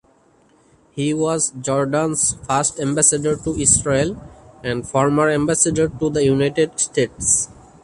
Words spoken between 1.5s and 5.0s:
Jordan's first ambassador to Israel and